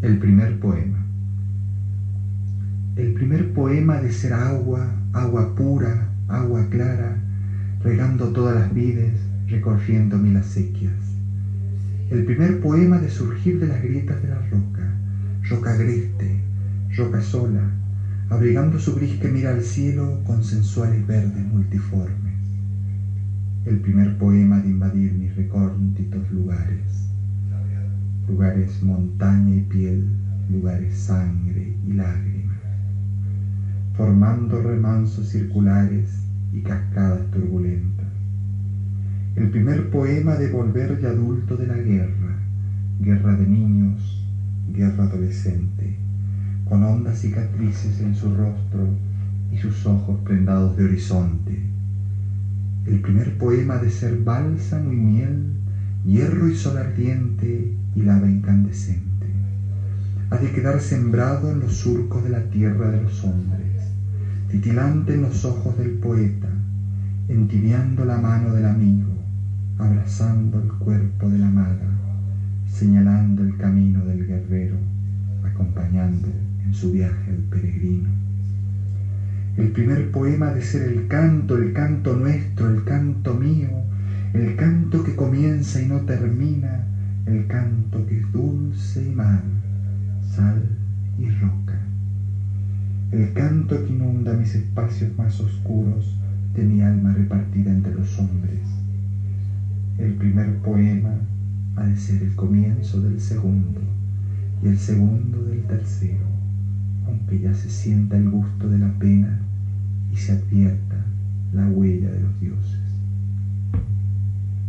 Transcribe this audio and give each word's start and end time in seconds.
El 0.00 0.16
primer 0.16 0.60
poema. 0.60 1.02
El 2.94 3.10
primer 3.10 3.52
poema 3.52 3.98
de 3.98 4.12
ser 4.12 4.32
agua, 4.32 4.94
agua 5.12 5.56
pura, 5.56 6.06
agua 6.28 6.68
clara, 6.68 7.16
regando 7.80 8.30
todas 8.30 8.54
las 8.54 8.72
vides, 8.72 9.26
recorriendo 9.48 10.20
mil 10.20 10.36
acequias. 10.36 11.16
El 12.10 12.22
primer 12.22 12.60
poema 12.60 13.00
de 13.00 13.08
surgir 13.08 13.58
de 13.58 13.66
las 13.66 13.82
grietas 13.82 14.22
de 14.22 14.28
la 14.28 14.38
roca, 14.38 14.94
roca 15.42 15.72
agreste, 15.72 16.42
roca 16.96 17.20
sola, 17.20 17.68
abrigando 18.28 18.78
su 18.78 18.94
gris 18.94 19.16
que 19.16 19.28
mira 19.28 19.50
al 19.50 19.62
cielo 19.62 20.20
con 20.22 20.44
sensuales 20.44 21.04
verdes 21.08 21.44
multiformes. 21.44 22.34
El 23.64 23.78
primer 23.78 24.16
poema 24.16 24.60
de 24.60 24.68
invadir 24.68 25.12
mis 25.12 25.34
recónditos 25.34 26.30
lugares 26.30 27.08
lugares 28.28 28.82
montaña 28.82 29.54
y 29.54 29.60
piel, 29.62 30.04
lugares 30.50 30.94
sangre 30.94 31.72
y 31.86 31.92
lágrimas, 31.92 32.58
formando 33.94 34.60
remansos 34.60 35.28
circulares 35.28 36.26
y 36.52 36.60
cascadas 36.60 37.30
turbulentas. 37.30 38.06
El 39.34 39.48
primer 39.48 39.88
poema 39.90 40.36
de 40.36 40.48
volver 40.48 40.98
ya 40.98 41.08
adulto 41.08 41.56
de 41.56 41.66
la 41.66 41.78
guerra, 41.78 42.36
guerra 43.00 43.34
de 43.34 43.46
niños, 43.46 44.22
guerra 44.74 45.04
adolescente, 45.04 45.96
con 46.68 46.82
hondas 46.82 47.20
cicatrices 47.20 48.00
en 48.00 48.14
su 48.14 48.30
rostro 48.30 48.88
y 49.50 49.56
sus 49.56 49.86
ojos 49.86 50.18
prendados 50.18 50.76
de 50.76 50.84
horizonte. 50.84 51.62
El 52.84 53.00
primer 53.00 53.38
poema 53.38 53.78
de 53.78 53.88
ser 53.88 54.16
bálsamo 54.16 54.92
y 54.92 54.96
miel, 54.96 55.44
hierro 56.08 56.48
y 56.48 56.56
sol 56.56 56.78
ardiente 56.78 57.70
y 57.94 58.00
lava 58.00 58.30
incandescente. 58.30 59.26
Ha 60.30 60.38
de 60.38 60.52
quedar 60.52 60.80
sembrado 60.80 61.50
en 61.50 61.60
los 61.60 61.76
surcos 61.76 62.24
de 62.24 62.30
la 62.30 62.44
tierra 62.44 62.90
de 62.90 63.02
los 63.02 63.22
hombres, 63.24 63.92
titilante 64.50 65.12
en 65.12 65.22
los 65.22 65.44
ojos 65.44 65.76
del 65.76 65.90
poeta, 65.90 66.48
entibiando 67.28 68.06
la 68.06 68.16
mano 68.16 68.54
del 68.54 68.64
amigo, 68.64 69.12
abrazando 69.76 70.62
el 70.62 70.68
cuerpo 70.68 71.28
de 71.28 71.38
la 71.40 71.48
amada, 71.48 71.98
señalando 72.66 73.42
el 73.42 73.58
camino 73.58 74.02
del 74.06 74.26
guerrero, 74.26 74.76
acompañando 75.44 76.28
en 76.64 76.72
su 76.72 76.90
viaje 76.90 77.32
al 77.32 77.42
peregrino. 77.50 78.08
El 79.58 79.72
primer 79.72 80.10
poema 80.10 80.52
de 80.52 80.62
ser 80.62 80.82
el 80.84 81.06
canto, 81.06 81.58
el 81.58 81.74
canto 81.74 82.16
nuestro, 82.16 82.70
el 82.70 82.84
canto 82.84 83.34
mío, 83.34 83.68
el 84.34 84.56
canto 84.56 84.97
comienza 85.38 85.80
y 85.80 85.86
no 85.86 86.00
termina, 86.00 86.84
el 87.24 87.46
canto 87.46 88.04
que 88.06 88.18
es 88.18 88.32
dulce 88.32 89.04
y 89.04 89.12
mar, 89.14 89.40
sal 90.20 90.60
y 91.16 91.30
roca, 91.30 91.78
el 93.12 93.32
canto 93.34 93.80
que 93.86 93.92
inunda 93.92 94.34
mis 94.34 94.56
espacios 94.56 95.16
más 95.16 95.38
oscuros 95.38 96.16
de 96.56 96.64
mi 96.64 96.82
alma 96.82 97.12
repartida 97.12 97.70
entre 97.70 97.94
los 97.94 98.18
hombres. 98.18 98.58
El 99.98 100.14
primer 100.14 100.56
poema 100.56 101.14
ha 101.76 101.84
de 101.84 101.96
ser 101.96 102.20
el 102.20 102.34
comienzo 102.34 103.00
del 103.00 103.20
segundo 103.20 103.80
y 104.60 104.66
el 104.66 104.76
segundo 104.76 105.44
del 105.44 105.62
tercero, 105.68 106.26
aunque 107.06 107.38
ya 107.38 107.54
se 107.54 107.68
sienta 107.68 108.16
el 108.16 108.28
gusto 108.28 108.68
de 108.68 108.78
la 108.78 108.90
pena 108.98 109.38
y 110.12 110.16
se 110.16 110.32
advierta 110.32 110.96
la 111.52 111.68
huella 111.68 112.10
de 112.10 112.22
los 112.22 112.40
dioses. 112.40 112.97